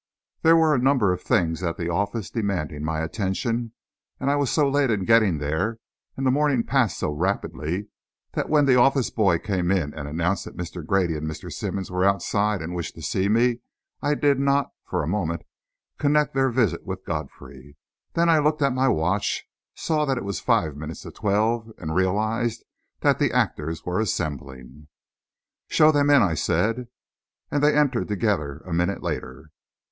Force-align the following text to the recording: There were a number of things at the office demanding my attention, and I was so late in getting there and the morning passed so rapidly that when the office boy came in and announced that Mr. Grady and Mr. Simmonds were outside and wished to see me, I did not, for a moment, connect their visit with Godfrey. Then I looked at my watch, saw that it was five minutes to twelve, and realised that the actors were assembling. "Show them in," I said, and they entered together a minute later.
There 0.41 0.55
were 0.55 0.73
a 0.73 0.79
number 0.79 1.13
of 1.13 1.21
things 1.21 1.61
at 1.61 1.77
the 1.77 1.87
office 1.87 2.31
demanding 2.31 2.83
my 2.83 3.01
attention, 3.01 3.73
and 4.19 4.31
I 4.31 4.35
was 4.35 4.49
so 4.49 4.67
late 4.67 4.89
in 4.89 5.05
getting 5.05 5.37
there 5.37 5.77
and 6.17 6.25
the 6.25 6.31
morning 6.31 6.63
passed 6.63 6.97
so 6.97 7.11
rapidly 7.11 7.87
that 8.33 8.49
when 8.49 8.65
the 8.65 8.75
office 8.77 9.11
boy 9.11 9.37
came 9.37 9.69
in 9.69 9.93
and 9.93 10.07
announced 10.07 10.45
that 10.45 10.57
Mr. 10.57 10.83
Grady 10.83 11.15
and 11.15 11.27
Mr. 11.29 11.51
Simmonds 11.53 11.91
were 11.91 12.03
outside 12.03 12.63
and 12.63 12.73
wished 12.73 12.95
to 12.95 13.03
see 13.03 13.29
me, 13.29 13.59
I 14.01 14.15
did 14.15 14.39
not, 14.39 14.71
for 14.87 15.03
a 15.03 15.07
moment, 15.07 15.43
connect 15.99 16.33
their 16.33 16.49
visit 16.49 16.83
with 16.83 17.05
Godfrey. 17.05 17.77
Then 18.13 18.27
I 18.27 18.39
looked 18.39 18.63
at 18.63 18.73
my 18.73 18.87
watch, 18.87 19.45
saw 19.75 20.05
that 20.05 20.17
it 20.17 20.25
was 20.25 20.39
five 20.39 20.75
minutes 20.75 21.01
to 21.01 21.11
twelve, 21.11 21.71
and 21.77 21.93
realised 21.93 22.63
that 23.01 23.19
the 23.19 23.31
actors 23.31 23.85
were 23.85 23.99
assembling. 23.99 24.87
"Show 25.67 25.91
them 25.91 26.09
in," 26.09 26.23
I 26.23 26.33
said, 26.33 26.87
and 27.51 27.61
they 27.61 27.75
entered 27.77 28.07
together 28.07 28.63
a 28.65 28.73
minute 28.73 29.03
later. 29.03 29.51